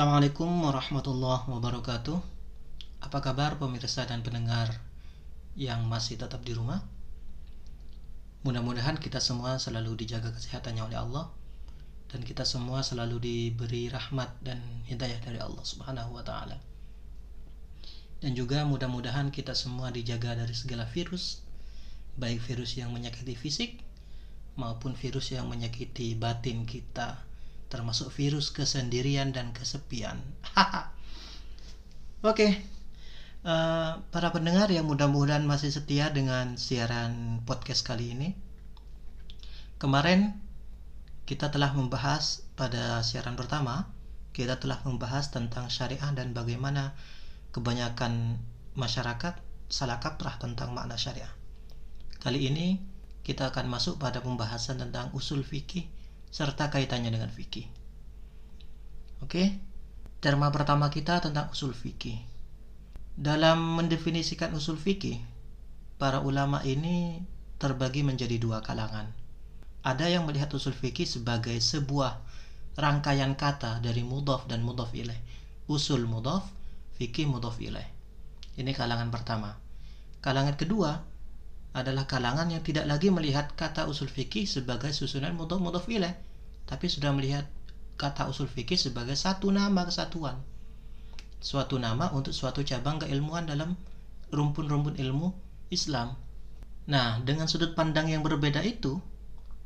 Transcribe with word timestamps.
Assalamualaikum 0.00 0.64
warahmatullahi 0.64 1.44
wabarakatuh. 1.44 2.16
Apa 3.04 3.20
kabar 3.20 3.60
pemirsa 3.60 4.08
dan 4.08 4.24
pendengar 4.24 4.80
yang 5.52 5.84
masih 5.84 6.16
tetap 6.16 6.40
di 6.40 6.56
rumah? 6.56 6.80
Mudah-mudahan 8.40 8.96
kita 8.96 9.20
semua 9.20 9.60
selalu 9.60 10.00
dijaga 10.00 10.32
kesehatannya 10.32 10.88
oleh 10.88 10.96
Allah 10.96 11.28
dan 12.08 12.24
kita 12.24 12.48
semua 12.48 12.80
selalu 12.80 13.20
diberi 13.20 13.92
rahmat 13.92 14.40
dan 14.40 14.64
hidayah 14.88 15.20
dari 15.20 15.36
Allah 15.36 15.68
Subhanahu 15.68 16.16
wa 16.16 16.24
taala. 16.24 16.56
Dan 18.24 18.32
juga 18.32 18.64
mudah-mudahan 18.64 19.28
kita 19.28 19.52
semua 19.52 19.92
dijaga 19.92 20.32
dari 20.32 20.56
segala 20.56 20.88
virus, 20.88 21.44
baik 22.16 22.40
virus 22.48 22.72
yang 22.72 22.88
menyakiti 22.88 23.36
fisik 23.36 23.84
maupun 24.56 24.96
virus 24.96 25.28
yang 25.36 25.44
menyakiti 25.44 26.16
batin 26.16 26.64
kita 26.64 27.28
termasuk 27.70 28.10
virus 28.10 28.50
kesendirian 28.50 29.30
dan 29.30 29.54
kesepian. 29.54 30.18
Oke, 32.20 32.44
okay. 32.44 32.50
uh, 33.46 33.48
eh, 33.48 33.92
para 34.12 34.28
pendengar 34.34 34.68
yang 34.68 34.84
mudah-mudahan 34.84 35.46
masih 35.46 35.72
setia 35.72 36.12
dengan 36.12 36.58
siaran 36.60 37.40
podcast 37.48 37.86
kali 37.86 38.12
ini. 38.12 38.28
Kemarin 39.80 40.36
kita 41.24 41.48
telah 41.48 41.72
membahas 41.72 42.44
pada 42.58 43.00
siaran 43.00 43.38
pertama, 43.38 43.88
kita 44.36 44.60
telah 44.60 44.82
membahas 44.84 45.32
tentang 45.32 45.72
syariah 45.72 46.12
dan 46.12 46.36
bagaimana 46.36 46.92
kebanyakan 47.54 48.36
masyarakat 48.76 49.40
salah 49.70 50.02
kaprah 50.02 50.36
tentang 50.42 50.74
makna 50.76 51.00
syariah. 51.00 51.30
Kali 52.20 52.50
ini 52.50 52.82
kita 53.24 53.48
akan 53.54 53.70
masuk 53.70 53.96
pada 53.96 54.20
pembahasan 54.20 54.82
tentang 54.82 55.08
usul 55.16 55.40
fikih 55.46 55.88
serta 56.30 56.70
kaitannya 56.70 57.10
dengan 57.10 57.30
fikih. 57.30 57.66
Oke, 59.20 59.58
terma 60.22 60.48
pertama 60.54 60.88
kita 60.88 61.18
tentang 61.20 61.50
usul 61.50 61.74
fikih. 61.74 62.16
Dalam 63.18 63.76
mendefinisikan 63.76 64.54
usul 64.56 64.80
fikih, 64.80 65.20
para 66.00 66.24
ulama 66.24 66.64
ini 66.64 67.20
terbagi 67.60 68.00
menjadi 68.00 68.40
dua 68.40 68.64
kalangan. 68.64 69.12
Ada 69.84 70.08
yang 70.08 70.24
melihat 70.24 70.48
usul 70.56 70.72
fikih 70.72 71.04
sebagai 71.04 71.58
sebuah 71.60 72.16
rangkaian 72.78 73.36
kata 73.36 73.84
dari 73.84 74.00
mudhaf 74.00 74.48
dan 74.48 74.64
mudhaf 74.64 74.94
ilaih. 74.96 75.18
Usul 75.68 76.08
mudhaf, 76.08 76.48
fikih 76.96 77.28
mudhaf 77.28 77.60
ilaih. 77.60 77.86
Ini 78.56 78.72
kalangan 78.72 79.12
pertama. 79.12 79.58
Kalangan 80.24 80.56
kedua 80.56 81.09
adalah 81.70 82.06
kalangan 82.10 82.50
yang 82.50 82.66
tidak 82.66 82.86
lagi 82.90 83.14
melihat 83.14 83.54
kata 83.54 83.86
usul 83.86 84.10
fikih 84.10 84.42
sebagai 84.42 84.90
susunan 84.90 85.30
mudhaf 85.38 85.62
mudhaf 85.62 85.86
ilaih, 85.86 86.18
tapi 86.66 86.90
sudah 86.90 87.14
melihat 87.14 87.46
kata 87.94 88.26
usul 88.26 88.50
fikih 88.50 88.74
sebagai 88.74 89.14
satu 89.14 89.54
nama 89.54 89.86
kesatuan. 89.86 90.34
Suatu 91.38 91.78
nama 91.78 92.10
untuk 92.10 92.34
suatu 92.34 92.66
cabang 92.66 93.00
keilmuan 93.00 93.46
dalam 93.46 93.78
rumpun-rumpun 94.34 94.98
ilmu 94.98 95.30
Islam. 95.70 96.18
Nah, 96.90 97.22
dengan 97.22 97.46
sudut 97.46 97.78
pandang 97.78 98.10
yang 98.10 98.26
berbeda 98.26 98.60
itu, 98.66 98.98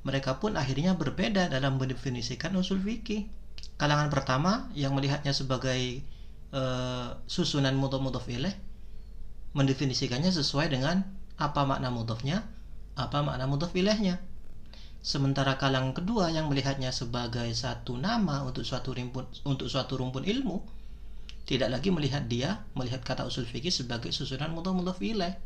mereka 0.04 0.36
pun 0.36 0.60
akhirnya 0.60 0.92
berbeda 0.92 1.48
dalam 1.48 1.80
mendefinisikan 1.80 2.52
usul 2.54 2.84
fikih. 2.84 3.24
Kalangan 3.80 4.12
pertama 4.12 4.68
yang 4.76 4.92
melihatnya 4.92 5.32
sebagai 5.32 6.04
uh, 6.52 7.16
susunan 7.24 7.72
mudhaf 7.74 8.04
mudhaf 8.04 8.28
ilaih 8.28 8.52
mendefinisikannya 9.54 10.34
sesuai 10.34 10.68
dengan 10.68 11.06
apa 11.34 11.66
makna 11.66 11.90
mudhafnya, 11.90 12.46
apa 12.94 13.26
makna 13.26 13.50
mudhaf 13.50 13.74
ilaihnya. 13.74 14.22
Sementara 15.04 15.60
kalang 15.60 15.92
kedua 15.92 16.32
yang 16.32 16.48
melihatnya 16.48 16.88
sebagai 16.88 17.50
satu 17.52 17.98
nama 18.00 18.40
untuk 18.46 18.64
suatu 18.64 18.96
rumpun 18.96 19.28
untuk 19.44 19.68
suatu 19.68 20.00
rumpun 20.00 20.24
ilmu, 20.24 20.64
tidak 21.44 21.76
lagi 21.76 21.92
melihat 21.92 22.24
dia 22.24 22.64
melihat 22.72 23.04
kata 23.04 23.28
usul 23.28 23.44
fikih 23.44 23.68
sebagai 23.68 24.14
susunan 24.14 24.54
mudhaf 24.54 24.72
mudhaf 24.72 24.98
ilaih. 25.04 25.36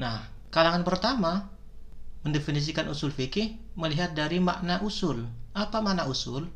Nah, 0.00 0.24
kalangan 0.48 0.86
pertama 0.86 1.52
mendefinisikan 2.24 2.88
usul 2.88 3.12
fikih 3.12 3.60
melihat 3.76 4.16
dari 4.16 4.40
makna 4.40 4.80
usul. 4.80 5.28
Apa 5.52 5.84
makna 5.84 6.08
usul? 6.08 6.48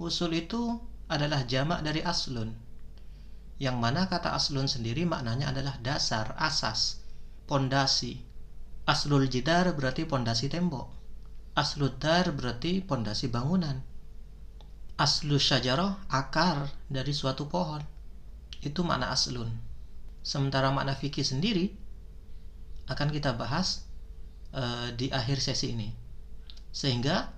Usul 0.00 0.32
itu 0.34 0.80
adalah 1.06 1.44
jamak 1.44 1.84
dari 1.84 2.00
aslun. 2.00 2.50
Yang 3.60 3.76
mana 3.76 4.08
kata 4.08 4.32
aslun 4.34 4.66
sendiri 4.66 5.04
maknanya 5.04 5.52
adalah 5.52 5.78
dasar, 5.84 6.32
asas 6.40 7.03
pondasi. 7.44 8.20
Aslul 8.84 9.28
jidar 9.32 9.68
berarti 9.72 10.04
pondasi 10.04 10.52
tembok. 10.52 10.92
Aslul 11.56 11.96
dar 11.96 12.28
berarti 12.34 12.84
pondasi 12.84 13.32
bangunan. 13.32 13.80
Aslul 15.00 15.40
syajarah 15.40 16.06
akar 16.12 16.68
dari 16.90 17.10
suatu 17.16 17.48
pohon. 17.48 17.80
Itu 18.60 18.84
makna 18.84 19.10
aslun. 19.10 19.50
Sementara 20.24 20.72
makna 20.72 20.96
fikih 20.96 21.24
sendiri 21.24 21.72
akan 22.88 23.08
kita 23.12 23.36
bahas 23.36 23.88
uh, 24.52 24.92
di 24.92 25.08
akhir 25.08 25.40
sesi 25.40 25.72
ini. 25.72 25.88
Sehingga 26.74 27.32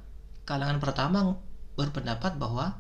kalangan 0.47 0.79
pertama 0.83 1.39
berpendapat 1.77 2.39
bahwa 2.41 2.79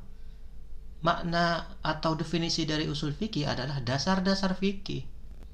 makna 1.04 1.70
atau 1.84 2.16
definisi 2.18 2.64
dari 2.64 2.88
usul 2.88 3.12
fikih 3.12 3.46
adalah 3.46 3.78
dasar-dasar 3.84 4.56
fikih. 4.56 5.04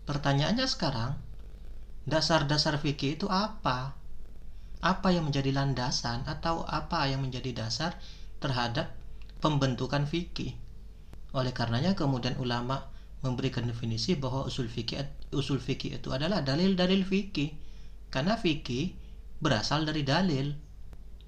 Pertanyaannya 0.09 0.67
sekarang, 0.67 1.19
dasar-dasar 2.09 2.79
fikih 2.83 3.21
itu 3.21 3.27
apa? 3.31 3.95
Apa 4.83 5.09
yang 5.15 5.31
menjadi 5.31 5.55
landasan 5.55 6.27
atau 6.27 6.67
apa 6.67 7.07
yang 7.07 7.23
menjadi 7.23 7.55
dasar 7.55 7.95
terhadap 8.43 8.91
pembentukan 9.39 10.07
fikih? 10.11 10.59
Oleh 11.33 11.55
karenanya 11.55 11.95
kemudian 11.95 12.35
ulama 12.43 12.91
memberikan 13.23 13.65
definisi 13.71 14.19
bahwa 14.19 14.43
usul 14.45 14.67
fikih 14.67 15.07
usul 15.31 15.63
fikih 15.63 16.03
itu 16.03 16.11
adalah 16.11 16.43
dalil-dalil 16.43 17.07
fikih. 17.07 17.55
Karena 18.13 18.37
fikih 18.37 18.93
berasal 19.39 19.87
dari 19.87 20.03
dalil. 20.03 20.53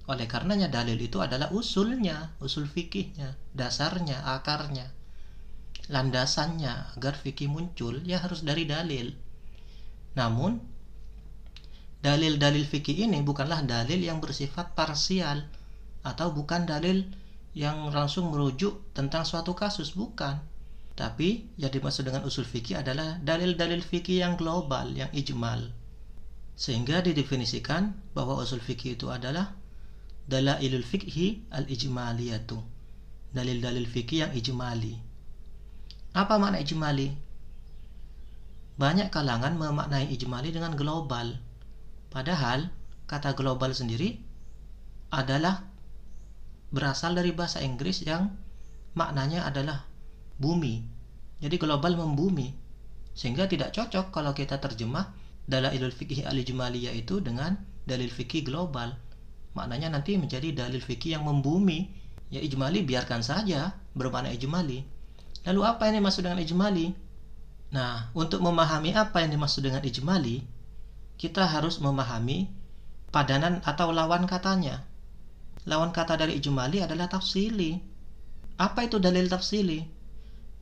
Oleh 0.05 0.29
karenanya 0.29 0.69
dalil 0.69 1.01
itu 1.01 1.25
adalah 1.25 1.49
usulnya, 1.49 2.37
usul 2.37 2.69
fikihnya, 2.69 3.41
dasarnya, 3.57 4.21
akarnya, 4.37 4.93
landasannya 5.89 6.93
agar 6.93 7.17
fikih 7.17 7.49
muncul 7.49 8.05
ya 8.05 8.21
harus 8.21 8.45
dari 8.45 8.69
dalil. 8.69 9.17
Namun, 10.15 10.63
dalil-dalil 12.03 12.63
fikih 12.63 13.07
ini 13.07 13.23
bukanlah 13.23 13.67
dalil 13.67 13.99
yang 13.99 14.23
bersifat 14.23 14.79
parsial 14.79 15.47
atau 16.07 16.31
bukan 16.31 16.69
dalil 16.69 17.03
yang 17.55 17.91
langsung 17.91 18.35
merujuk 18.35 18.83
tentang 18.95 19.23
suatu 19.23 19.55
kasus, 19.55 19.95
bukan. 19.95 20.39
Tapi 20.95 21.51
yang 21.59 21.75
dimaksud 21.75 22.07
dengan 22.07 22.23
usul 22.23 22.47
fikih 22.47 22.83
adalah 22.83 23.19
dalil-dalil 23.19 23.83
fikih 23.83 24.23
yang 24.23 24.39
global, 24.39 24.95
yang 24.95 25.11
ijmal. 25.11 25.75
Sehingga 26.55 27.03
didefinisikan 27.03 27.99
bahwa 28.15 28.39
usul 28.39 28.63
fikih 28.63 28.95
itu 28.95 29.11
adalah 29.11 29.59
dalailul 30.31 30.87
fikhi 30.87 31.51
al-ijmaliyatu. 31.51 32.63
Dalil-dalil 33.35 33.87
fikih 33.91 34.23
yang 34.23 34.33
ijmali. 34.39 34.95
Apa 36.15 36.39
makna 36.39 36.63
ijmali? 36.63 37.11
Banyak 38.75 39.15
kalangan 39.15 39.55
memaknai 39.55 40.11
ijmali 40.11 40.51
dengan 40.51 40.75
global. 40.75 41.39
Padahal 42.11 42.71
kata 43.07 43.39
global 43.39 43.71
sendiri 43.71 44.19
adalah 45.15 45.63
berasal 46.75 47.15
dari 47.15 47.31
bahasa 47.31 47.63
Inggris 47.63 48.03
yang 48.03 48.35
maknanya 48.99 49.47
adalah 49.47 49.87
bumi. 50.43 50.83
Jadi 51.39 51.55
global 51.55 51.95
membumi. 51.95 52.51
Sehingga 53.15 53.47
tidak 53.47 53.71
cocok 53.71 54.11
kalau 54.11 54.35
kita 54.35 54.59
terjemah 54.59 55.15
dalailul 55.47 55.95
fikih 55.95 56.27
al-ijmaliyah 56.27 56.99
itu 56.99 57.23
dengan 57.23 57.55
dalil 57.87 58.11
fikih 58.11 58.43
global. 58.43 58.99
Maknanya 59.55 59.95
nanti 59.95 60.19
menjadi 60.19 60.51
dalil 60.51 60.83
fikih 60.83 61.15
yang 61.15 61.23
membumi. 61.23 62.03
Ya 62.35 62.43
ijmali 62.43 62.83
biarkan 62.83 63.23
saja 63.23 63.79
bermakna 63.95 64.35
ijmali. 64.35 64.83
Lalu 65.47 65.61
apa 65.63 65.87
ini 65.87 66.03
maksud 66.03 66.27
dengan 66.27 66.43
ijmali? 66.43 67.04
Nah, 67.75 68.15
untuk 68.15 68.39
memahami 68.39 68.95
apa 68.95 69.27
yang 69.27 69.35
dimaksud 69.35 69.67
dengan 69.67 69.83
ijmali, 69.83 70.47
kita 71.19 71.43
harus 71.43 71.83
memahami 71.83 72.47
padanan 73.11 73.59
atau 73.67 73.91
lawan 73.91 74.31
katanya. 74.31 74.87
Lawan 75.67 75.91
kata 75.91 76.15
dari 76.15 76.39
ijmali 76.39 76.87
adalah 76.87 77.11
tafsili. 77.11 77.83
Apa 78.63 78.87
itu 78.87 79.03
dalil 79.03 79.27
tafsili? 79.27 79.91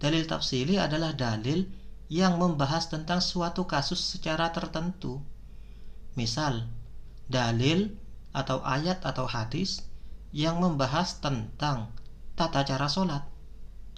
Dalil 0.00 0.25
tafsili 0.25 0.81
adalah 0.81 1.12
dalil 1.12 1.69
yang 2.09 2.41
membahas 2.41 2.88
tentang 2.88 3.20
suatu 3.20 3.69
kasus 3.69 4.00
secara 4.00 4.49
tertentu. 4.49 5.20
Misal, 6.17 6.65
dalil 7.29 7.93
atau 8.32 8.65
ayat 8.65 9.05
atau 9.05 9.29
hadis 9.29 9.85
yang 10.32 10.65
membahas 10.65 11.20
tentang 11.20 11.93
tata 12.41 12.65
cara 12.65 12.88
sholat. 12.88 13.29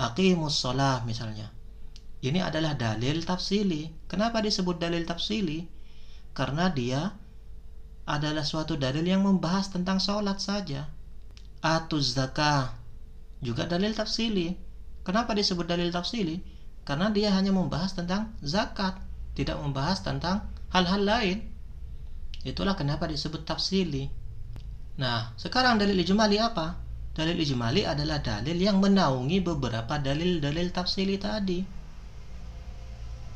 Aqimus 0.03 0.59
sholah 0.59 1.07
misalnya 1.07 1.55
ini 2.25 2.41
adalah 2.41 2.73
dalil 2.73 3.21
tafsili. 3.21 3.93
Kenapa 4.09 4.41
disebut 4.41 4.81
dalil 4.81 5.05
tafsili? 5.05 5.69
Karena 6.33 6.73
dia 6.73 7.13
adalah 8.09 8.49
suatu 8.49 8.81
dalil 8.81 9.05
yang 9.05 9.21
membahas 9.21 9.69
tentang 9.69 10.01
sholat 10.01 10.41
saja. 10.41 10.89
Atuz 11.61 12.17
zakah. 12.17 12.81
juga 13.45 13.69
dalil 13.69 13.93
tafsili. 13.93 14.57
Kenapa 15.05 15.37
disebut 15.37 15.69
dalil 15.69 15.93
tafsili? 15.93 16.41
Karena 16.89 17.13
dia 17.13 17.29
hanya 17.37 17.53
membahas 17.53 17.93
tentang 17.93 18.33
zakat, 18.41 18.97
tidak 19.37 19.61
membahas 19.61 20.01
tentang 20.01 20.49
hal-hal 20.73 21.05
lain. 21.05 21.45
Itulah 22.41 22.73
kenapa 22.73 23.05
disebut 23.05 23.45
tafsili. 23.45 24.09
Nah, 24.97 25.37
sekarang 25.37 25.77
dalil 25.77 26.01
ijmali 26.01 26.41
apa? 26.41 26.81
Dalil 27.13 27.37
ijmali 27.37 27.85
adalah 27.85 28.25
dalil 28.25 28.57
yang 28.57 28.81
menaungi 28.81 29.45
beberapa 29.45 30.01
dalil-dalil 30.01 30.73
tafsili 30.73 31.21
tadi. 31.21 31.84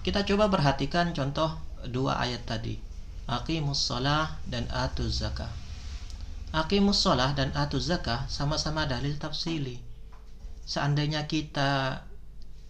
Kita 0.02 0.24
coba 0.24 0.48
perhatikan 0.48 1.10
contoh 1.16 1.54
dua 1.88 2.18
ayat 2.22 2.46
tadi. 2.46 2.78
Aqimus 3.28 3.84
shalah 3.84 4.40
dan 4.48 4.64
atuz 4.72 5.20
zakah. 5.20 5.52
Aqimus 6.54 7.02
shalah 7.04 7.36
dan 7.36 7.52
atuz 7.52 7.92
zakah 7.92 8.24
sama-sama 8.30 8.88
dalil 8.88 9.14
tafsili 9.20 9.88
seandainya 10.68 11.24
kita 11.24 12.04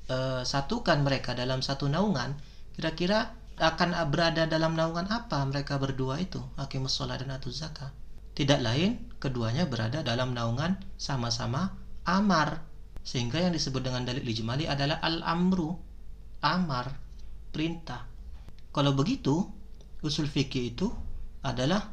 uh, 0.06 0.42
satukan 0.46 1.02
mereka 1.02 1.34
dalam 1.34 1.58
satu 1.58 1.90
naungan, 1.90 2.38
kira-kira 2.78 3.34
akan 3.58 3.90
berada 4.14 4.46
dalam 4.46 4.78
naungan 4.78 5.10
apa 5.10 5.42
mereka 5.42 5.82
berdua 5.82 6.22
itu, 6.22 6.38
Hakimus 6.54 6.94
Sholat 6.94 7.26
dan 7.26 7.34
Atuz 7.34 7.58
Zakah? 7.58 7.90
Tidak 8.38 8.62
lain, 8.62 9.02
keduanya 9.18 9.66
berada 9.66 10.06
dalam 10.06 10.30
naungan 10.30 10.78
sama-sama 10.94 11.74
amar. 12.06 12.62
Sehingga 13.02 13.42
yang 13.42 13.50
disebut 13.50 13.82
dengan 13.82 14.06
dalil 14.06 14.22
ijmali 14.22 14.70
adalah 14.70 15.02
al-amru, 15.02 15.74
amar, 16.38 16.94
perintah. 17.50 18.06
Kalau 18.70 18.94
begitu, 18.94 19.48
usul 20.04 20.28
fikih 20.30 20.76
itu 20.76 20.88
adalah 21.42 21.90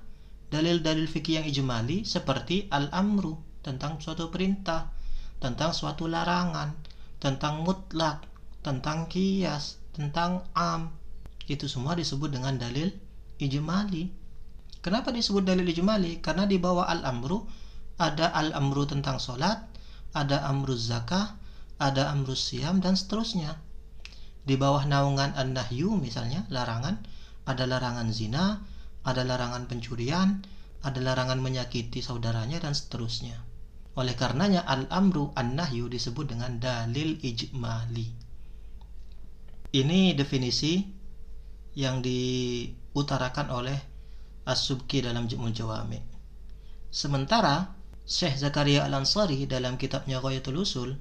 dalil-dalil 0.54 1.10
fikih 1.10 1.42
yang 1.42 1.46
ijmali 1.50 2.06
seperti 2.06 2.70
al-amru 2.70 3.36
tentang 3.66 3.98
suatu 3.98 4.30
perintah, 4.30 4.94
tentang 5.42 5.74
suatu 5.74 6.06
larangan, 6.06 6.78
tentang 7.18 7.66
mutlak, 7.66 8.24
tentang 8.62 9.10
kias, 9.10 9.82
tentang 9.96 10.46
am. 10.54 10.94
Itu 11.50 11.66
semua 11.66 11.98
disebut 11.98 12.30
dengan 12.30 12.58
dalil 12.62 12.94
ijmali. 13.42 14.14
Kenapa 14.86 15.10
disebut 15.10 15.42
dalil 15.42 15.66
ijmali? 15.66 16.22
Karena 16.22 16.46
di 16.46 16.62
bawah 16.62 16.86
al-amru 16.86 17.42
ada 17.98 18.30
al-amru 18.36 18.86
tentang 18.86 19.18
sholat, 19.18 19.66
ada 20.14 20.46
amru 20.46 20.78
zakah, 20.78 21.34
ada 21.82 22.14
amru 22.14 22.38
siam, 22.38 22.78
dan 22.84 22.94
seterusnya. 22.94 23.65
Di 24.46 24.56
bawah 24.62 24.86
naungan 24.86 25.34
an-nahyu 25.34 25.98
misalnya, 25.98 26.46
larangan, 26.54 27.02
ada 27.50 27.66
larangan 27.66 28.14
zina, 28.14 28.62
ada 29.02 29.26
larangan 29.26 29.66
pencurian, 29.66 30.46
ada 30.86 31.02
larangan 31.02 31.42
menyakiti 31.42 32.06
saudaranya, 32.06 32.62
dan 32.62 32.78
seterusnya. 32.78 33.42
Oleh 33.98 34.14
karenanya 34.14 34.62
al-amru 34.70 35.34
an-nahyu 35.34 35.90
disebut 35.90 36.30
dengan 36.30 36.62
dalil 36.62 37.18
ijmali. 37.26 38.08
Ini 39.74 40.14
definisi 40.14 40.86
yang 41.76 42.06
diutarakan 42.06 43.50
oleh 43.50 43.78
As-Subki 44.46 45.02
dalam 45.02 45.26
Jum'ul 45.26 45.52
Jawami. 45.52 46.00
Sementara 46.94 47.76
Syekh 48.06 48.38
Zakaria 48.38 48.86
Al-Ansari 48.86 49.50
dalam 49.50 49.76
kitabnya 49.76 50.22
Ghayatul 50.22 50.62
Usul 50.62 50.94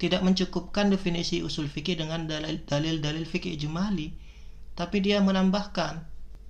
tidak 0.00 0.24
mencukupkan 0.24 0.88
definisi 0.88 1.44
usul 1.44 1.68
fikih 1.68 2.00
dengan 2.00 2.24
dalil-dalil 2.64 3.28
fikih 3.28 3.52
ijmali, 3.60 4.16
tapi 4.72 5.04
dia 5.04 5.20
menambahkan, 5.20 6.00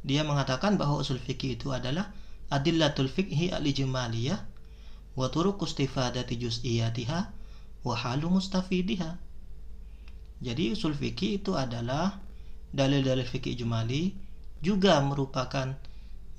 dia 0.06 0.22
mengatakan 0.22 0.78
bahwa 0.78 1.02
usul 1.02 1.18
fikih 1.18 1.58
itu 1.58 1.74
adalah 1.74 2.14
adillatul 2.54 3.10
fikhi 3.10 3.50
al-ijmaliyah 3.50 4.38
wa 5.18 5.26
turuq 5.26 5.66
istifadati 5.66 6.38
juz'iyatiha 6.38 7.20
wa 7.82 7.94
halu 7.98 8.38
mustafidiha. 8.38 9.18
Jadi 10.40 10.70
usul 10.70 10.94
fikih 10.94 11.42
itu 11.42 11.58
adalah 11.58 12.22
dalil-dalil 12.70 13.26
fikih 13.26 13.58
jumali 13.58 14.14
juga 14.62 15.02
merupakan 15.02 15.74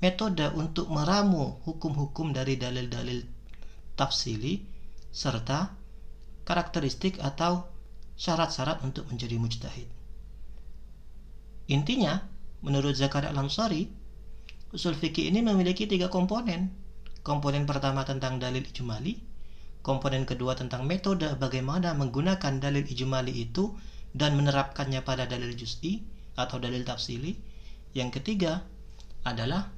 metode 0.00 0.48
untuk 0.56 0.88
meramu 0.88 1.60
hukum-hukum 1.68 2.32
dari 2.32 2.56
dalil-dalil 2.56 3.22
tafsili 3.94 4.64
serta 5.12 5.81
karakteristik 6.42 7.18
atau 7.22 7.66
syarat-syarat 8.18 8.82
untuk 8.84 9.08
menjadi 9.08 9.38
mujtahid. 9.38 9.88
Intinya, 11.70 12.20
menurut 12.60 12.98
Zakaria 12.98 13.30
Al-Ansari, 13.30 13.88
usul 14.74 14.94
fikih 14.98 15.30
ini 15.30 15.40
memiliki 15.40 15.86
tiga 15.86 16.10
komponen, 16.10 16.82
Komponen 17.22 17.70
pertama 17.70 18.02
tentang 18.02 18.42
dalil 18.42 18.66
ijmali, 18.66 19.14
komponen 19.78 20.26
kedua 20.26 20.58
tentang 20.58 20.82
metode 20.82 21.30
bagaimana 21.38 21.94
menggunakan 21.94 22.58
dalil 22.58 22.82
ijmali 22.82 23.30
itu 23.46 23.78
dan 24.10 24.34
menerapkannya 24.34 25.06
pada 25.06 25.30
dalil 25.30 25.54
juz'i 25.54 26.02
atau 26.34 26.58
dalil 26.58 26.82
tafsili. 26.82 27.38
Yang 27.94 28.18
ketiga 28.18 28.66
adalah 29.22 29.70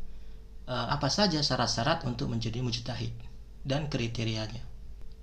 uh, 0.64 0.86
apa 0.88 1.12
saja 1.12 1.44
syarat-syarat 1.44 2.08
untuk 2.08 2.32
menjadi 2.32 2.64
mujtahid 2.64 3.12
dan 3.60 3.92
kriterianya. 3.92 4.64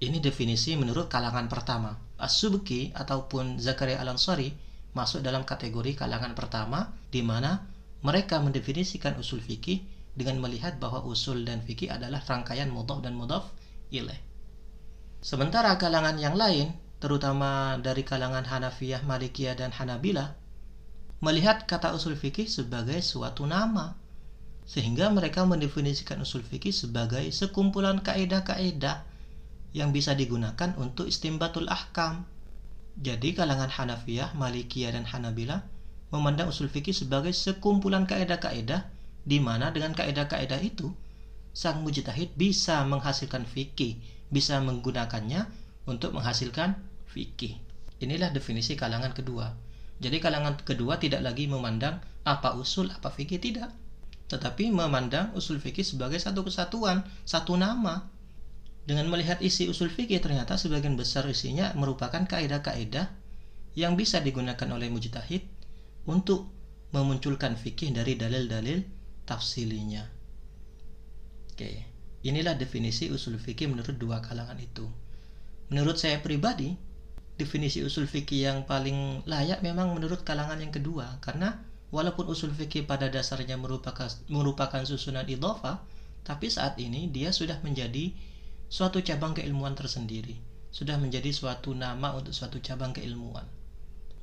Ini 0.01 0.17
definisi 0.17 0.73
menurut 0.73 1.13
kalangan 1.13 1.45
pertama. 1.45 1.93
As-Subki 2.17 2.89
ataupun 2.97 3.61
Zakaria 3.61 4.01
Al-Ansari 4.01 4.49
masuk 4.97 5.21
dalam 5.21 5.45
kategori 5.45 5.93
kalangan 5.93 6.33
pertama 6.33 6.89
di 7.13 7.21
mana 7.21 7.69
mereka 8.01 8.41
mendefinisikan 8.41 9.13
usul 9.21 9.45
fikih 9.45 9.85
dengan 10.17 10.41
melihat 10.41 10.81
bahwa 10.81 11.05
usul 11.05 11.45
dan 11.45 11.61
fikih 11.61 11.93
adalah 11.93 12.17
rangkaian 12.25 12.73
mudhaf 12.73 13.05
dan 13.05 13.13
mudhaf 13.13 13.53
ilaih. 13.93 14.17
Sementara 15.21 15.77
kalangan 15.77 16.17
yang 16.17 16.33
lain, 16.33 16.73
terutama 16.97 17.77
dari 17.77 18.01
kalangan 18.01 18.41
Hanafiyah, 18.41 19.05
Malikiyah, 19.05 19.53
dan 19.53 19.69
Hanabila, 19.69 20.33
melihat 21.21 21.69
kata 21.69 21.93
usul 21.93 22.17
fikih 22.17 22.49
sebagai 22.49 22.97
suatu 23.05 23.45
nama, 23.45 23.93
sehingga 24.65 25.13
mereka 25.13 25.45
mendefinisikan 25.45 26.17
usul 26.25 26.41
fikih 26.41 26.73
sebagai 26.73 27.29
sekumpulan 27.29 28.01
kaedah-kaedah 28.01 29.10
yang 29.71 29.95
bisa 29.95 30.15
digunakan 30.15 30.75
untuk 30.75 31.07
istimbatul 31.07 31.67
ahkam. 31.71 32.27
Jadi 32.99 33.31
kalangan 33.31 33.71
Hanafiyah, 33.71 34.35
Malikiyah, 34.35 34.91
dan 34.93 35.07
Hanabila 35.07 35.63
memandang 36.11 36.51
usul 36.51 36.67
fikih 36.67 36.91
sebagai 36.91 37.31
sekumpulan 37.31 38.03
kaedah-kaedah 38.03 38.91
di 39.23 39.39
mana 39.39 39.71
dengan 39.71 39.95
kaidah-kaidah 39.95 40.59
itu 40.59 40.91
sang 41.55 41.83
mujtahid 41.83 42.35
bisa 42.35 42.83
menghasilkan 42.83 43.47
fikih, 43.47 43.95
bisa 44.27 44.59
menggunakannya 44.59 45.47
untuk 45.87 46.11
menghasilkan 46.11 46.75
fikih. 47.07 47.55
Inilah 48.03 48.35
definisi 48.35 48.75
kalangan 48.75 49.15
kedua. 49.15 49.55
Jadi 50.01 50.17
kalangan 50.19 50.59
kedua 50.59 50.99
tidak 50.99 51.23
lagi 51.23 51.47
memandang 51.47 52.01
apa 52.27 52.57
usul, 52.59 52.91
apa 52.91 53.07
fikih 53.07 53.39
tidak, 53.39 53.71
tetapi 54.27 54.67
memandang 54.73 55.31
usul 55.37 55.63
fikih 55.63 55.85
sebagai 55.85 56.19
satu 56.19 56.43
kesatuan, 56.43 57.07
satu 57.23 57.55
nama. 57.55 58.10
Dengan 58.81 59.07
melihat 59.13 59.37
isi 59.45 59.69
usul 59.69 59.93
fikih 59.93 60.17
ternyata 60.19 60.57
sebagian 60.57 60.97
besar 60.97 61.29
isinya 61.29 61.69
merupakan 61.77 62.25
kaidah-kaidah 62.25 63.13
yang 63.77 63.93
bisa 63.95 64.19
digunakan 64.19 64.67
oleh 64.73 64.89
mujtahid 64.89 65.45
untuk 66.09 66.49
memunculkan 66.91 67.55
fikih 67.55 67.93
dari 67.93 68.17
dalil-dalil 68.17 68.83
tafsilinya. 69.23 70.03
Oke, 71.53 71.87
inilah 72.25 72.57
definisi 72.57 73.07
usul 73.07 73.37
fikih 73.37 73.69
menurut 73.69 73.95
dua 73.95 74.19
kalangan 74.19 74.57
itu. 74.59 74.89
Menurut 75.71 75.95
saya 75.95 76.19
pribadi, 76.19 76.75
definisi 77.39 77.79
usul 77.85 78.09
fikih 78.09 78.49
yang 78.49 78.57
paling 78.67 79.23
layak 79.23 79.63
memang 79.63 79.95
menurut 79.95 80.25
kalangan 80.27 80.59
yang 80.59 80.73
kedua 80.73 81.21
karena 81.23 81.63
walaupun 81.95 82.27
usul 82.27 82.51
fikih 82.51 82.83
pada 82.83 83.07
dasarnya 83.07 83.55
merupakan 83.55 84.09
merupakan 84.27 84.83
susunan 84.83 85.23
idhofa, 85.29 85.85
tapi 86.27 86.51
saat 86.51 86.75
ini 86.81 87.07
dia 87.07 87.31
sudah 87.31 87.61
menjadi 87.63 88.11
suatu 88.71 89.03
cabang 89.03 89.35
keilmuan 89.35 89.75
tersendiri, 89.75 90.39
sudah 90.71 90.95
menjadi 90.95 91.27
suatu 91.35 91.75
nama 91.75 92.15
untuk 92.15 92.31
suatu 92.31 92.63
cabang 92.63 92.95
keilmuan. 92.95 93.43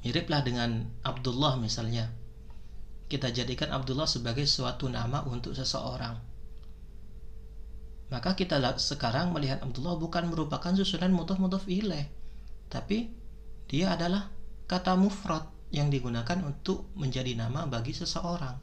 Miriplah 0.01 0.41
dengan 0.41 0.89
Abdullah 1.05 1.61
misalnya, 1.61 2.09
kita 3.13 3.29
jadikan 3.29 3.69
Abdullah 3.77 4.09
sebagai 4.09 4.49
suatu 4.49 4.89
nama 4.89 5.21
untuk 5.29 5.53
seseorang. 5.53 6.17
Maka 8.09 8.33
kita 8.33 8.57
sekarang 8.81 9.37
melihat 9.37 9.61
Abdullah 9.61 10.01
bukan 10.01 10.33
merupakan 10.33 10.73
susunan 10.73 11.13
mudhaf-mudhaf 11.13 11.69
ilaih, 11.69 12.09
tapi 12.73 13.13
dia 13.69 13.93
adalah 13.93 14.33
kata 14.65 14.97
mufrad 14.97 15.45
yang 15.69 15.93
digunakan 15.93 16.41
untuk 16.41 16.89
menjadi 16.97 17.37
nama 17.37 17.69
bagi 17.69 17.93
seseorang. 17.93 18.57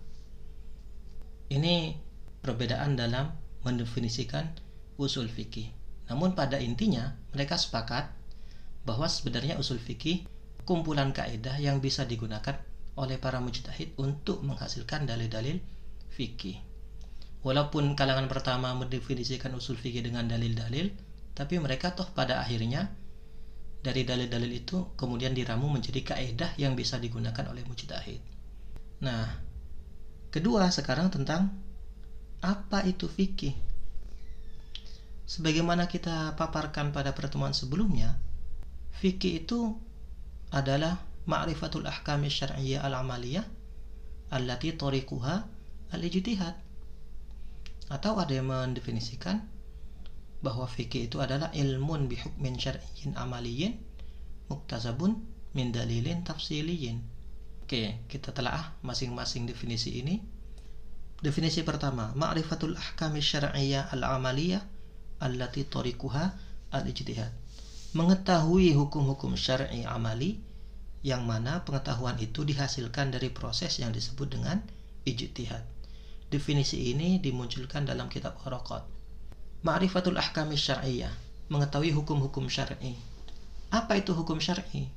Ini 1.54 1.94
perbedaan 2.42 2.98
dalam 2.98 3.38
mendefinisikan 3.62 4.65
usul 4.96 5.28
fikih. 5.28 5.72
Namun 6.12 6.38
pada 6.38 6.62
intinya 6.62 7.18
mereka 7.34 7.58
sepakat 7.58 8.14
bahwa 8.86 9.10
sebenarnya 9.10 9.58
usul 9.58 9.82
fikih 9.82 10.26
kumpulan 10.66 11.14
kaidah 11.14 11.58
yang 11.62 11.82
bisa 11.82 12.06
digunakan 12.06 12.58
oleh 12.96 13.20
para 13.20 13.44
mujtahid 13.44 13.94
untuk 14.00 14.42
menghasilkan 14.42 15.06
dalil-dalil 15.06 15.60
fikih. 16.16 16.58
Walaupun 17.46 17.94
kalangan 17.94 18.26
pertama 18.26 18.74
mendefinisikan 18.74 19.54
usul 19.54 19.78
fikih 19.78 20.02
dengan 20.02 20.26
dalil-dalil, 20.26 20.90
tapi 21.38 21.62
mereka 21.62 21.94
toh 21.94 22.10
pada 22.10 22.42
akhirnya 22.42 22.90
dari 23.86 24.02
dalil-dalil 24.02 24.50
itu 24.50 24.98
kemudian 24.98 25.38
diramu 25.38 25.70
menjadi 25.70 26.02
kaedah 26.02 26.58
yang 26.58 26.74
bisa 26.74 26.98
digunakan 26.98 27.46
oleh 27.46 27.62
mujtahid. 27.70 28.18
Nah, 29.06 29.30
kedua 30.34 30.74
sekarang 30.74 31.14
tentang 31.14 31.54
apa 32.42 32.82
itu 32.90 33.06
fikih. 33.06 33.54
Sebagaimana 35.26 35.90
kita 35.90 36.38
paparkan 36.38 36.94
pada 36.94 37.18
pertemuan 37.18 37.50
sebelumnya, 37.50 38.22
fikih 39.02 39.42
itu 39.42 39.74
adalah 40.54 41.02
ma'rifatul 41.26 41.90
ahkam 41.90 42.30
syar'iyyah 42.30 42.86
al-amaliyah 42.86 43.46
allati 44.30 44.78
tariquha 44.78 45.50
al-ijtihad. 45.90 46.54
Atau 47.90 48.18
ada 48.22 48.34
yang 48.34 48.54
mendefinisikan 48.54 49.46
bahwa 50.46 50.70
fikih 50.70 51.10
itu 51.10 51.18
adalah 51.18 51.50
ilmun 51.58 52.06
bihukmin 52.06 52.62
syar'iyyin 52.62 53.18
amaliyin 53.18 53.82
muktasabun 54.46 55.26
min 55.58 55.74
dalilin 55.74 56.22
tafsiliyin. 56.22 57.02
Oke, 57.66 58.06
kita 58.06 58.30
telah 58.30 58.78
masing-masing 58.86 59.50
definisi 59.50 60.06
ini. 60.06 60.22
Definisi 61.18 61.66
pertama, 61.66 62.14
ma'rifatul 62.14 62.78
ahkam 62.78 63.18
syar'iyyah 63.18 63.90
al-amaliyah 63.90 64.75
allati 65.26 65.66
tariquha 65.66 66.38
al-ijtihad. 66.70 67.34
Mengetahui 67.98 68.78
hukum-hukum 68.78 69.34
syar'i 69.34 69.82
amali 69.90 70.38
yang 71.02 71.26
mana 71.26 71.66
pengetahuan 71.66 72.18
itu 72.22 72.46
dihasilkan 72.46 73.10
dari 73.10 73.34
proses 73.34 73.82
yang 73.82 73.90
disebut 73.90 74.30
dengan 74.30 74.62
ijtihad. 75.10 75.66
Definisi 76.30 76.94
ini 76.94 77.18
dimunculkan 77.18 77.86
dalam 77.90 78.10
kitab 78.10 78.38
Haraqat. 78.46 78.86
Ma'rifatul 79.66 80.18
ahkami 80.18 80.58
syar'iyyah, 80.58 81.10
mengetahui 81.50 81.90
hukum-hukum 81.94 82.46
syar'i. 82.50 82.94
Apa 83.74 83.98
itu 83.98 84.14
hukum 84.14 84.38
syar'i? 84.38 84.90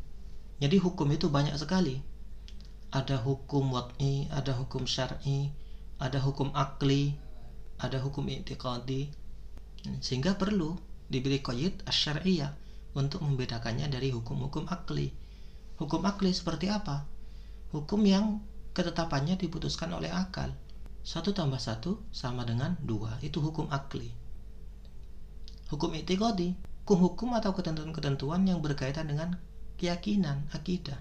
Jadi 0.58 0.76
hukum 0.76 1.08
itu 1.14 1.32
banyak 1.32 1.56
sekali. 1.56 2.04
Ada 2.88 3.20
hukum 3.20 3.68
wad'i, 3.68 4.26
ada 4.32 4.56
hukum 4.56 4.88
syar'i, 4.88 5.52
ada 6.00 6.18
hukum 6.25 6.50
akli, 6.56 7.14
ada 7.78 8.00
hukum 8.00 8.26
i'tiqadi. 8.26 9.12
Sehingga 10.04 10.37
perlu 10.37 10.76
diberi 11.09 11.40
qayyid 11.40 11.88
asy-syar'iyyah 11.88 12.52
untuk 12.97 13.25
membedakannya 13.25 13.88
dari 13.88 14.12
hukum-hukum 14.12 14.68
akli. 14.68 15.12
Hukum 15.80 16.04
akli 16.04 16.35
seperti 16.35 16.68
apa? 16.68 17.07
Hukum 17.73 18.04
yang 18.04 18.42
ketetapannya 18.76 19.40
diputuskan 19.40 19.92
oleh 19.95 20.12
akal. 20.12 20.52
Satu 21.00 21.33
tambah 21.33 21.62
satu 21.62 22.04
sama 22.12 22.45
dengan 22.45 22.76
dua. 22.85 23.16
Itu 23.25 23.40
hukum 23.40 23.71
akli. 23.73 24.11
Hukum 25.73 25.97
itikodi. 25.97 26.52
Hukum-hukum 26.88 27.37
atau 27.37 27.52
ketentuan-ketentuan 27.52 28.49
yang 28.49 28.64
berkaitan 28.64 29.12
dengan 29.12 29.37
keyakinan, 29.76 30.49
akidah. 30.57 30.97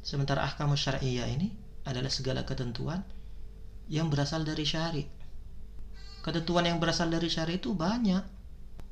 Sementara 0.00 0.46
ahkam 0.46 0.72
syariah 0.78 1.26
ini 1.26 1.50
adalah 1.82 2.08
segala 2.08 2.46
ketentuan 2.46 3.02
yang 3.90 4.06
berasal 4.06 4.46
dari 4.46 4.62
syari. 4.62 5.04
Ketentuan 6.20 6.68
yang 6.68 6.76
berasal 6.76 7.08
dari 7.08 7.32
syari 7.32 7.56
itu 7.56 7.72
banyak. 7.72 8.20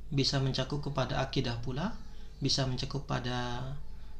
Bisa 0.08 0.40
mencakup 0.40 0.80
kepada 0.80 1.20
akidah 1.20 1.60
pula, 1.60 1.92
bisa 2.40 2.64
mencakup 2.64 3.04
pada 3.04 3.60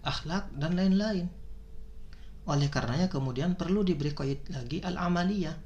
akhlak 0.05 0.53
dan 0.53 0.77
lain-lain. 0.77 1.33
Oleh 2.45 2.69
karenanya 2.69 3.09
kemudian 3.09 3.57
perlu 3.57 3.81
diberi 3.85 4.13
koid 4.13 4.53
lagi 4.53 4.85
al-amaliyah, 4.85 5.57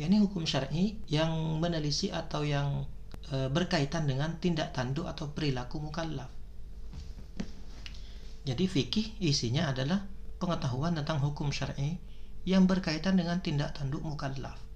yakni 0.00 0.20
hukum 0.20 0.48
syar'i 0.48 0.96
yang 1.08 1.60
menelisik 1.60 2.12
atau 2.12 2.44
yang 2.44 2.88
e, 3.28 3.48
berkaitan 3.52 4.08
dengan 4.08 4.36
tindak 4.40 4.72
tanduk 4.72 5.04
atau 5.04 5.32
perilaku 5.32 5.80
mukallaf. 5.80 6.28
Jadi 8.44 8.64
fikih 8.64 9.20
isinya 9.20 9.68
adalah 9.68 10.00
pengetahuan 10.40 10.96
tentang 10.96 11.20
hukum 11.20 11.52
syar'i 11.52 12.00
yang 12.48 12.64
berkaitan 12.64 13.20
dengan 13.20 13.44
tindak 13.44 13.76
tanduk 13.76 14.00
mukallaf. 14.00 14.69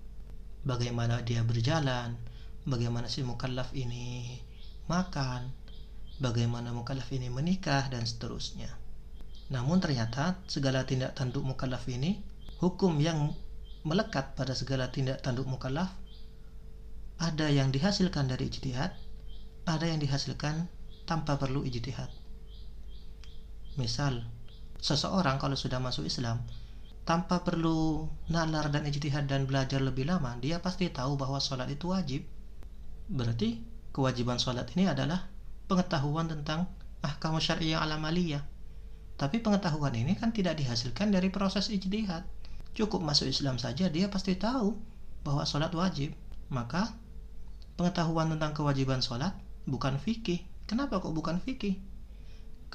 Bagaimana 0.65 1.21
dia 1.21 1.45
berjalan, 1.45 2.17
bagaimana 2.65 3.07
si 3.13 3.21
mukallaf 3.21 3.77
ini 3.77 4.41
makan, 4.89 5.53
bagaimana 6.25 6.73
mukallaf 6.73 7.13
ini 7.13 7.29
menikah 7.29 7.93
dan 7.93 8.09
seterusnya. 8.09 8.73
Namun 9.53 9.85
ternyata 9.85 10.41
segala 10.49 10.89
tindak 10.89 11.13
tanduk 11.13 11.45
mukallaf 11.45 11.85
ini 11.93 12.25
hukum 12.65 12.97
yang 12.97 13.37
melekat 13.85 14.33
pada 14.33 14.57
segala 14.57 14.89
tindak 14.89 15.21
tanduk 15.21 15.45
mukallaf 15.45 15.93
ada 17.21 17.47
yang 17.47 17.71
dihasilkan 17.71 18.27
dari 18.27 18.51
ijtihad, 18.51 18.91
ada 19.69 19.85
yang 19.87 20.03
dihasilkan 20.03 20.67
tanpa 21.07 21.39
perlu 21.39 21.63
ijtihad. 21.63 22.11
Misal, 23.77 24.25
seseorang 24.81 25.39
kalau 25.39 25.55
sudah 25.55 25.79
masuk 25.79 26.09
Islam 26.09 26.43
tanpa 27.05 27.45
perlu 27.45 28.09
nalar 28.33 28.73
dan 28.73 28.89
ijtihad 28.89 29.29
dan 29.29 29.45
belajar 29.45 29.81
lebih 29.81 30.09
lama, 30.09 30.37
dia 30.41 30.61
pasti 30.61 30.89
tahu 30.89 31.21
bahwa 31.21 31.37
sholat 31.41 31.69
itu 31.69 31.93
wajib. 31.93 32.25
Berarti 33.13 33.61
kewajiban 33.93 34.41
sholat 34.41 34.73
ini 34.73 34.89
adalah 34.89 35.29
pengetahuan 35.69 36.29
tentang 36.29 36.69
ahkam 37.05 37.37
syariah 37.37 37.81
alamaliyah 37.81 38.55
tapi 39.15 39.39
pengetahuan 39.39 39.95
ini 39.95 40.19
kan 40.19 40.35
tidak 40.35 40.59
dihasilkan 40.59 41.15
dari 41.15 41.31
proses 41.31 41.71
ijtihad. 41.71 42.27
Cukup 42.75 42.99
masuk 42.99 43.31
Islam 43.31 43.63
saja 43.63 43.87
dia 43.87 44.11
pasti 44.11 44.35
tahu 44.35 44.75
bahwa 45.23 45.47
sholat 45.47 45.71
wajib. 45.71 46.11
Maka 46.51 46.91
pengetahuan 47.79 48.35
tentang 48.35 48.53
kewajiban 48.59 48.99
sholat 48.99 49.39
bukan 49.71 50.03
fikih. 50.03 50.43
Kenapa 50.67 50.99
kok 50.99 51.15
bukan 51.15 51.39
fikih? 51.39 51.79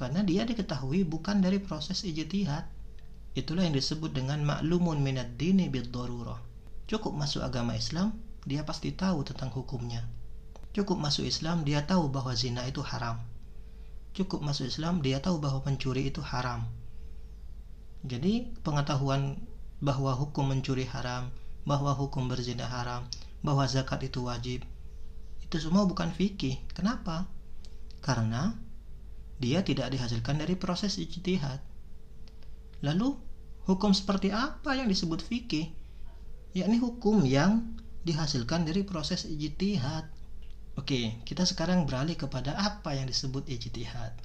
Karena 0.00 0.24
dia 0.24 0.48
diketahui 0.48 1.04
bukan 1.04 1.44
dari 1.44 1.60
proses 1.60 2.08
ijtihad. 2.08 2.64
Itulah 3.38 3.62
yang 3.66 3.76
disebut 3.76 4.10
dengan 4.10 4.42
maklumun 4.42 4.98
minad 5.02 5.38
dini 5.38 5.70
bid 5.70 5.94
Cukup 6.90 7.12
masuk 7.14 7.46
agama 7.46 7.78
Islam, 7.78 8.18
dia 8.42 8.66
pasti 8.66 8.90
tahu 8.90 9.22
tentang 9.22 9.54
hukumnya. 9.54 10.02
Cukup 10.74 10.98
masuk 10.98 11.26
Islam, 11.26 11.62
dia 11.62 11.86
tahu 11.86 12.10
bahwa 12.10 12.34
zina 12.34 12.66
itu 12.66 12.82
haram. 12.82 13.22
Cukup 14.10 14.42
masuk 14.42 14.66
Islam 14.66 14.98
dia 15.06 15.22
tahu 15.22 15.38
bahwa 15.38 15.62
mencuri 15.62 16.10
itu 16.10 16.18
haram. 16.18 16.66
Jadi 18.02 18.50
pengetahuan 18.66 19.38
bahwa 19.78 20.10
hukum 20.18 20.50
mencuri 20.50 20.88
haram 20.90 21.30
bahwa 21.62 21.94
hukum 21.94 22.26
berzina 22.26 22.66
haram 22.66 23.06
bahwa 23.46 23.64
zakat 23.70 24.02
itu 24.02 24.26
wajib 24.26 24.66
itu 25.50 25.56
semua 25.58 25.86
bukan 25.86 26.10
fikih. 26.14 26.58
Kenapa? 26.74 27.26
Karena 28.02 28.54
dia 29.42 29.62
tidak 29.62 29.90
dihasilkan 29.90 30.38
dari 30.38 30.54
proses 30.54 30.98
ijtihad 30.98 31.58
lalu 32.80 33.16
hukum 33.68 33.92
seperti 33.92 34.32
apa 34.32 34.76
yang 34.76 34.88
disebut 34.88 35.20
fikih 35.20 35.72
yakni 36.56 36.80
hukum 36.80 37.22
yang 37.24 37.76
dihasilkan 38.02 38.64
dari 38.64 38.82
proses 38.82 39.28
ijtihad 39.28 40.08
Oke, 40.78 41.20
kita 41.28 41.44
sekarang 41.44 41.84
beralih 41.84 42.16
kepada 42.16 42.56
apa 42.56 42.96
yang 42.96 43.04
disebut 43.04 43.44
ijtihad. 43.50 44.16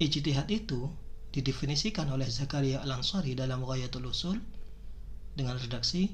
Ijtihad 0.00 0.48
itu 0.48 0.88
didefinisikan 1.28 2.08
oleh 2.08 2.24
Zakaria 2.24 2.80
Al-Ansari 2.80 3.36
dalam 3.36 3.60
Ghayatul 3.66 4.08
Usul 4.08 4.40
dengan 5.36 5.60
redaksi 5.60 6.08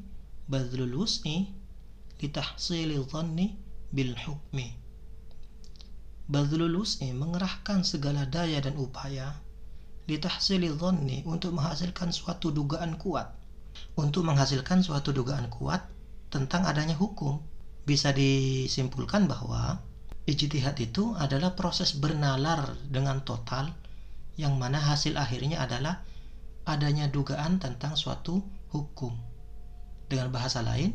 badlul 0.50 0.90
wus'i 0.90 1.55
litahsili 2.19 2.99
dhanni 2.99 3.55
bil 3.95 4.19
hukmi. 4.19 4.75
Badlul 6.26 6.83
wus'i 6.83 7.14
mengerahkan 7.14 7.87
segala 7.87 8.26
daya 8.26 8.59
dan 8.59 8.75
upaya 8.81 9.38
litahsili 10.06 10.70
dhanni 10.70 11.26
untuk 11.26 11.54
menghasilkan 11.54 12.14
suatu 12.14 12.54
dugaan 12.54 12.94
kuat. 12.98 13.34
Untuk 13.98 14.25
menghasilkan 14.25 14.80
suatu 14.80 15.12
dugaan 15.12 15.52
kuat 15.52 15.84
tentang 16.32 16.64
adanya 16.64 16.96
hukum 16.96 17.42
bisa 17.86 18.10
disimpulkan 18.10 19.28
bahwa 19.28 19.82
ijtihad 20.26 20.75
itu 20.82 21.14
adalah 21.14 21.54
proses 21.54 21.94
bernalar 21.94 22.75
dengan 22.88 23.22
total 23.22 23.70
yang 24.40 24.56
mana 24.58 24.80
hasil 24.80 25.14
akhirnya 25.16 25.62
adalah 25.62 26.02
adanya 26.66 27.06
dugaan 27.06 27.62
tentang 27.62 27.94
suatu 27.94 28.42
hukum. 28.75 29.14
Dengan 30.06 30.30
bahasa 30.34 30.62
lain, 30.62 30.94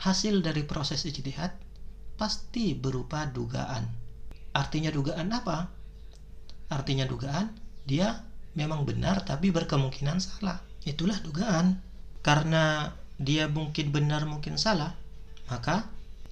hasil 0.00 0.42
dari 0.42 0.66
proses 0.66 1.06
ijtihad 1.06 1.54
pasti 2.14 2.74
berupa 2.74 3.26
dugaan. 3.30 3.84
Artinya 4.54 4.90
dugaan 4.94 5.30
apa? 5.34 5.70
Artinya 6.70 7.06
dugaan 7.06 7.54
dia 7.84 8.26
memang 8.54 8.86
benar 8.86 9.22
tapi 9.26 9.50
berkemungkinan 9.50 10.18
salah. 10.18 10.62
Itulah 10.86 11.18
dugaan. 11.22 11.82
Karena 12.24 12.88
dia 13.20 13.46
mungkin 13.46 13.92
benar 13.92 14.24
mungkin 14.24 14.56
salah, 14.56 14.96
maka 15.46 15.86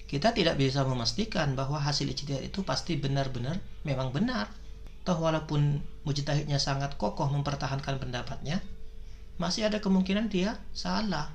kita 0.09 0.33
tidak 0.33 0.57
bisa 0.57 0.81
memastikan 0.83 1.53
bahwa 1.53 1.77
hasil 1.77 2.09
ijtihad 2.09 2.41
itu 2.43 2.65
pasti 2.65 2.97
benar-benar 2.97 3.61
memang 3.85 4.09
benar. 4.09 4.49
Toh 5.05 5.19
walaupun 5.19 5.83
mujtahidnya 6.07 6.57
sangat 6.57 6.97
kokoh 6.97 7.29
mempertahankan 7.29 8.01
pendapatnya, 8.01 8.63
masih 9.37 9.69
ada 9.69 9.77
kemungkinan 9.83 10.33
dia 10.33 10.57
salah. 10.73 11.29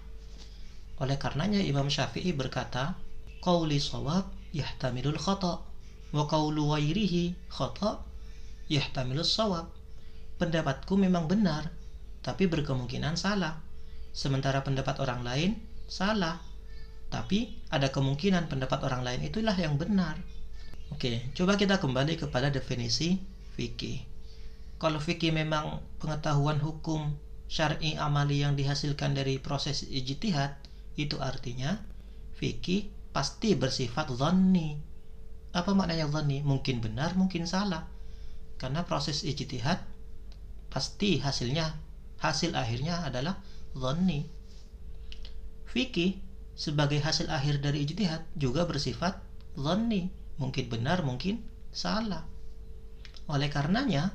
Oleh 0.98 1.14
karenanya 1.20 1.62
Imam 1.62 1.86
Syafi'i 1.86 2.34
berkata, 2.34 2.98
"Qauli 3.38 3.78
shawab 3.78 4.26
yahtamilul 4.50 5.20
khata 5.20 5.62
wa 6.10 6.24
qaulu 6.24 6.74
ghairihi 6.74 7.36
khata 7.52 8.02
yahtamilus 8.68 9.32
sawab. 9.32 9.77
Pendapatku 10.38 10.94
memang 10.94 11.26
benar, 11.26 11.66
tapi 12.22 12.46
berkemungkinan 12.46 13.18
salah. 13.18 13.58
Sementara 14.14 14.62
pendapat 14.62 15.02
orang 15.02 15.26
lain 15.26 15.50
salah, 15.90 16.38
tapi 17.10 17.58
ada 17.74 17.90
kemungkinan 17.90 18.46
pendapat 18.46 18.86
orang 18.86 19.02
lain 19.02 19.20
itulah 19.26 19.58
yang 19.58 19.74
benar. 19.74 20.14
Oke, 20.94 21.26
coba 21.34 21.58
kita 21.58 21.82
kembali 21.82 22.16
kepada 22.22 22.54
definisi 22.54 23.18
fikih. 23.58 24.06
Kalau 24.78 25.02
fikih 25.02 25.34
memang 25.34 25.82
pengetahuan 25.98 26.62
hukum 26.62 27.18
syar'i 27.50 27.98
amali 27.98 28.46
yang 28.46 28.54
dihasilkan 28.54 29.18
dari 29.18 29.42
proses 29.42 29.82
ijtihad, 29.90 30.54
itu 30.94 31.18
artinya 31.18 31.82
fikih 32.38 32.86
pasti 33.10 33.58
bersifat 33.58 34.14
zanni. 34.14 34.78
Apa 35.50 35.74
maknanya 35.74 36.06
zanni? 36.14 36.46
Mungkin 36.46 36.78
benar, 36.78 37.18
mungkin 37.18 37.50
salah. 37.50 37.90
Karena 38.54 38.86
proses 38.86 39.26
ijtihad 39.26 39.97
pasti 40.78 41.18
hasilnya 41.18 41.74
hasil 42.22 42.54
akhirnya 42.54 43.02
adalah 43.02 43.42
zanni. 43.74 44.30
Fikih 45.66 46.22
sebagai 46.54 47.02
hasil 47.02 47.26
akhir 47.34 47.58
dari 47.58 47.82
ijtihad 47.82 48.22
juga 48.38 48.62
bersifat 48.62 49.18
zanni 49.58 50.14
mungkin 50.38 50.70
benar, 50.70 51.02
mungkin 51.02 51.42
salah. 51.74 52.22
Oleh 53.26 53.50
karenanya, 53.50 54.14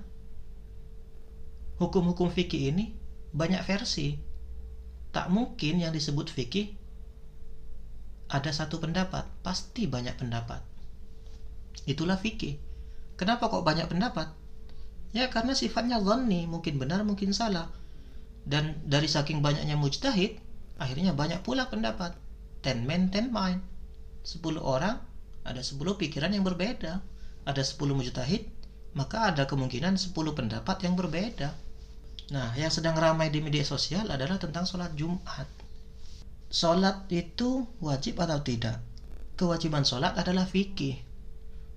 hukum-hukum 1.83 2.31
fikih 2.31 2.71
ini 2.71 2.95
banyak 3.35 3.59
versi. 3.67 4.15
Tak 5.11 5.27
mungkin 5.27 5.83
yang 5.83 5.91
disebut 5.91 6.31
fikih 6.31 6.79
ada 8.31 8.55
satu 8.55 8.79
pendapat, 8.79 9.27
pasti 9.43 9.83
banyak 9.83 10.15
pendapat. 10.15 10.63
Itulah 11.83 12.15
fikih. 12.15 12.55
Kenapa 13.19 13.51
kok 13.51 13.67
banyak 13.67 13.91
pendapat? 13.91 14.42
Ya 15.13 15.29
karena 15.29 15.53
sifatnya 15.53 16.01
zonni, 16.01 16.49
mungkin 16.49 16.81
benar, 16.81 17.05
mungkin 17.05 17.31
salah. 17.31 17.69
Dan 18.43 18.81
dari 18.83 19.05
saking 19.05 19.39
banyaknya 19.45 19.77
mujtahid, 19.77 20.41
akhirnya 20.81 21.13
banyak 21.13 21.45
pula 21.45 21.69
pendapat. 21.69 22.17
Ten 22.65 22.83
men, 22.89 23.13
ten 23.13 23.29
mind. 23.29 23.61
Sepuluh 24.25 24.59
orang 24.65 25.13
ada 25.43 25.59
10 25.59 25.79
pikiran 25.99 26.31
yang 26.31 26.47
berbeda 26.47 27.03
ada 27.43 27.61
10 27.61 27.75
mujtahid 27.91 28.47
maka 28.95 29.31
ada 29.31 29.43
kemungkinan 29.43 29.99
10 29.99 30.15
pendapat 30.15 30.77
yang 30.87 30.95
berbeda 30.95 31.51
nah 32.31 32.55
yang 32.55 32.71
sedang 32.71 32.95
ramai 32.95 33.27
di 33.27 33.43
media 33.43 33.67
sosial 33.67 34.07
adalah 34.07 34.39
tentang 34.39 34.63
sholat 34.63 34.95
Jumat 34.95 35.47
sholat 36.47 37.03
itu 37.11 37.67
wajib 37.83 38.23
atau 38.23 38.39
tidak 38.39 38.79
kewajiban 39.35 39.83
sholat 39.83 40.15
adalah 40.15 40.47
fikih 40.47 41.03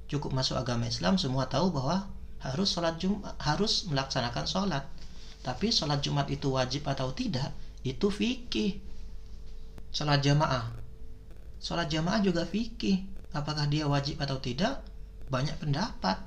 cukup 0.07 0.31
masuk 0.31 0.55
agama 0.55 0.87
Islam 0.87 1.19
semua 1.19 1.51
tahu 1.51 1.75
bahwa 1.75 2.07
harus 2.53 2.69
sholat 2.71 2.97
Jumat 3.01 3.35
harus 3.43 3.87
melaksanakan 3.91 4.47
sholat. 4.47 4.85
Tapi 5.43 5.71
sholat 5.71 6.03
Jumat 6.03 6.27
itu 6.31 6.51
wajib 6.55 6.87
atau 6.87 7.11
tidak 7.15 7.51
itu 7.87 8.11
fikih. 8.11 8.83
Sholat 9.95 10.21
jamaah. 10.23 10.75
Sholat 11.63 11.87
jamaah 11.87 12.19
juga 12.23 12.43
fikih. 12.43 13.07
Apakah 13.31 13.71
dia 13.71 13.87
wajib 13.87 14.19
atau 14.19 14.43
tidak? 14.43 14.83
Banyak 15.31 15.59
pendapat. 15.63 16.19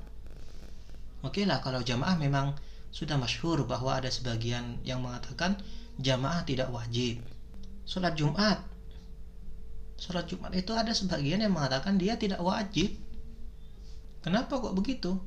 Oke 1.20 1.44
lah 1.44 1.60
kalau 1.60 1.84
jamaah 1.84 2.16
memang 2.16 2.56
sudah 2.90 3.20
masyhur 3.20 3.68
bahwa 3.68 4.00
ada 4.00 4.08
sebagian 4.08 4.80
yang 4.82 5.04
mengatakan 5.04 5.60
jamaah 6.00 6.42
tidak 6.48 6.72
wajib. 6.72 7.20
Sholat 7.84 8.16
jumat. 8.16 8.64
Sholat 10.00 10.24
jumat 10.32 10.56
itu 10.56 10.72
ada 10.72 10.96
sebagian 10.96 11.44
yang 11.44 11.52
mengatakan 11.52 12.00
dia 12.00 12.16
tidak 12.16 12.40
wajib. 12.40 12.96
Kenapa 14.24 14.56
kok 14.56 14.72
begitu 14.72 15.20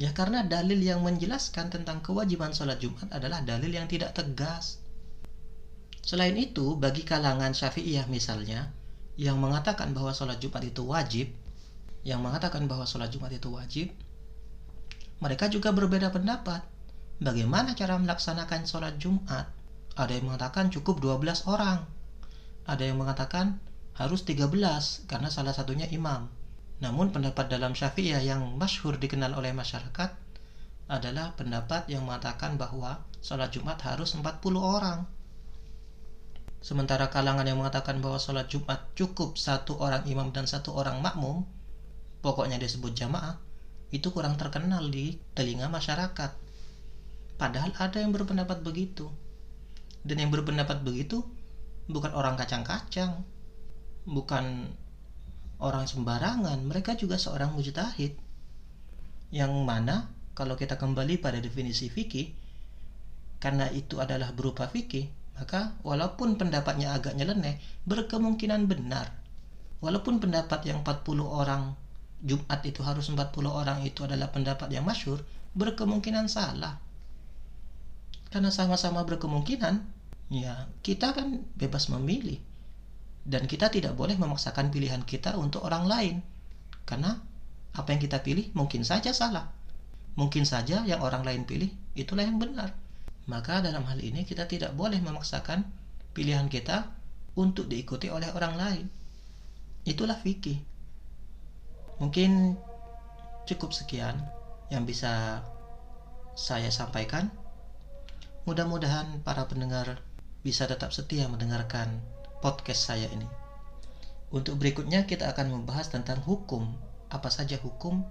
ya 0.00 0.16
karena 0.16 0.40
dalil 0.48 0.80
yang 0.80 1.04
menjelaskan 1.04 1.68
tentang 1.68 2.00
kewajiban 2.00 2.56
sholat 2.56 2.80
jumat 2.80 3.12
adalah 3.12 3.44
dalil 3.44 3.68
yang 3.68 3.84
tidak 3.84 4.16
tegas 4.16 4.80
Selain 6.00 6.34
itu, 6.34 6.74
bagi 6.80 7.04
kalangan 7.04 7.52
Syafi'iyah 7.52 8.08
misalnya, 8.08 8.72
yang 9.20 9.36
mengatakan 9.36 9.92
bahwa 9.92 10.16
sholat 10.16 10.40
Jumat 10.40 10.64
itu 10.64 10.82
wajib, 10.88 11.28
yang 12.08 12.24
mengatakan 12.24 12.64
bahwa 12.64 12.88
sholat 12.88 13.12
Jumat 13.12 13.30
itu 13.30 13.52
wajib, 13.52 13.92
mereka 15.20 15.52
juga 15.52 15.76
berbeda 15.76 16.08
pendapat. 16.08 16.64
Bagaimana 17.20 17.76
cara 17.76 18.00
melaksanakan 18.00 18.64
sholat 18.64 18.96
Jumat? 18.96 19.52
Ada 19.92 20.16
yang 20.16 20.32
mengatakan 20.32 20.72
cukup 20.72 21.04
12 21.04 21.44
orang. 21.44 21.84
Ada 22.64 22.88
yang 22.88 22.96
mengatakan 22.96 23.60
harus 23.92 24.24
13 24.24 24.50
karena 25.04 25.28
salah 25.28 25.52
satunya 25.52 25.84
imam. 25.92 26.32
Namun 26.80 27.12
pendapat 27.12 27.52
dalam 27.52 27.76
Syafi'iyah 27.76 28.24
yang 28.24 28.56
masyhur 28.56 28.96
dikenal 28.96 29.36
oleh 29.36 29.52
masyarakat 29.52 30.10
adalah 30.90 31.36
pendapat 31.36 31.86
yang 31.92 32.08
mengatakan 32.08 32.56
bahwa 32.56 33.04
sholat 33.20 33.52
Jumat 33.52 33.78
harus 33.84 34.16
40 34.16 34.24
orang. 34.58 35.04
Sementara 36.60 37.08
kalangan 37.08 37.44
yang 37.44 37.60
mengatakan 37.60 38.00
bahwa 38.00 38.16
sholat 38.16 38.48
Jumat 38.48 38.92
cukup 38.96 39.36
satu 39.36 39.76
orang 39.80 40.04
imam 40.08 40.32
dan 40.32 40.48
satu 40.48 40.72
orang 40.76 41.00
makmum, 41.04 41.44
pokoknya 42.24 42.56
disebut 42.56 42.96
jamaah, 42.96 43.36
itu 43.92 44.08
kurang 44.12 44.40
terkenal 44.40 44.88
di 44.88 45.20
telinga 45.36 45.68
masyarakat. 45.68 46.32
Padahal 47.36 47.72
ada 47.76 47.98
yang 48.00 48.12
berpendapat 48.12 48.60
begitu. 48.60 49.08
Dan 50.00 50.16
yang 50.20 50.32
berpendapat 50.32 50.80
begitu 50.80 51.24
bukan 51.88 52.12
orang 52.16 52.36
kacang-kacang, 52.36 53.24
bukan 54.08 54.72
orang 55.60 55.86
sembarangan, 55.86 56.58
mereka 56.64 56.96
juga 56.96 57.20
seorang 57.20 57.52
mujtahid. 57.54 58.16
Yang 59.30 59.52
mana 59.62 60.10
kalau 60.32 60.56
kita 60.56 60.80
kembali 60.80 61.20
pada 61.20 61.38
definisi 61.38 61.92
fikih, 61.92 62.32
karena 63.40 63.68
itu 63.72 64.00
adalah 64.00 64.32
berupa 64.32 64.68
fikih, 64.68 65.36
maka 65.40 65.76
walaupun 65.80 66.36
pendapatnya 66.36 66.92
agak 66.96 67.16
nyeleneh, 67.16 67.56
berkemungkinan 67.88 68.68
benar. 68.68 69.08
Walaupun 69.80 70.20
pendapat 70.20 70.68
yang 70.68 70.84
40 70.84 71.24
orang 71.24 71.72
Jumat 72.20 72.60
itu 72.68 72.84
harus 72.84 73.08
40 73.08 73.32
orang 73.48 73.80
itu 73.80 74.04
adalah 74.04 74.28
pendapat 74.28 74.68
yang 74.68 74.84
masyur, 74.84 75.24
berkemungkinan 75.56 76.28
salah. 76.28 76.76
Karena 78.28 78.52
sama-sama 78.52 79.02
berkemungkinan, 79.08 79.74
ya 80.28 80.68
kita 80.84 81.16
kan 81.16 81.42
bebas 81.56 81.88
memilih. 81.88 82.38
Dan 83.24 83.44
kita 83.44 83.68
tidak 83.68 83.94
boleh 83.94 84.16
memaksakan 84.16 84.72
pilihan 84.72 85.04
kita 85.04 85.36
untuk 85.36 85.64
orang 85.64 85.84
lain. 85.86 86.16
Karena 86.88 87.16
apa 87.76 87.88
yang 87.94 88.00
kita 88.02 88.20
pilih 88.24 88.50
mungkin 88.56 88.82
saja 88.82 89.14
salah. 89.14 89.52
Mungkin 90.18 90.42
saja 90.42 90.82
yang 90.84 91.00
orang 91.04 91.22
lain 91.22 91.46
pilih 91.46 91.70
itulah 91.94 92.26
yang 92.26 92.40
benar 92.40 92.74
maka 93.30 93.62
dalam 93.62 93.86
hal 93.86 94.02
ini 94.02 94.26
kita 94.26 94.50
tidak 94.50 94.74
boleh 94.74 94.98
memaksakan 94.98 95.62
pilihan 96.10 96.50
kita 96.50 96.90
untuk 97.38 97.70
diikuti 97.70 98.10
oleh 98.10 98.26
orang 98.34 98.54
lain. 98.58 98.84
Itulah 99.86 100.18
fikih. 100.18 100.58
Mungkin 102.02 102.58
cukup 103.46 103.70
sekian 103.70 104.18
yang 104.74 104.82
bisa 104.82 105.46
saya 106.34 106.74
sampaikan. 106.74 107.30
Mudah-mudahan 108.50 109.22
para 109.22 109.46
pendengar 109.46 110.02
bisa 110.42 110.66
tetap 110.66 110.90
setia 110.90 111.30
mendengarkan 111.30 112.02
podcast 112.40 112.88
saya 112.92 113.06
ini. 113.12 113.28
Untuk 114.32 114.56
berikutnya 114.56 115.04
kita 115.06 115.30
akan 115.30 115.52
membahas 115.62 115.92
tentang 115.92 116.20
hukum, 116.24 116.74
apa 117.12 117.28
saja 117.28 117.60
hukum 117.60 118.02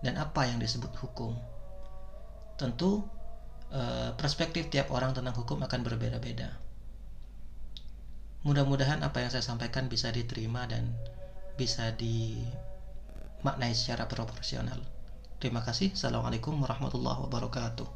dan 0.00 0.16
apa 0.16 0.46
yang 0.46 0.62
disebut 0.62 0.92
hukum. 1.00 1.36
Tentu 2.56 3.04
Eh, 3.66 4.10
perspektif 4.14 4.70
tiap 4.70 4.94
orang 4.94 5.10
tentang 5.10 5.34
hukum 5.34 5.58
akan 5.58 5.80
berbeda-beda. 5.82 6.54
Mudah-mudahan 8.46 9.02
apa 9.02 9.26
yang 9.26 9.30
saya 9.34 9.42
sampaikan 9.42 9.90
bisa 9.90 10.14
diterima 10.14 10.70
dan 10.70 10.94
bisa 11.58 11.90
dimaknai 11.98 13.74
secara 13.74 14.06
proporsional. 14.06 14.78
Terima 15.42 15.66
kasih. 15.66 15.98
Assalamualaikum 15.98 16.54
warahmatullahi 16.62 17.26
wabarakatuh. 17.26 17.95